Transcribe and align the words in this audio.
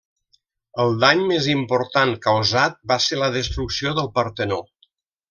El 0.83 0.95
dany 1.01 1.19
més 1.31 1.49
important 1.55 2.13
causat 2.25 2.79
va 2.93 2.97
ser 3.09 3.21
la 3.25 3.29
destrucció 3.37 3.93
del 4.01 4.11
Partenó. 4.17 4.59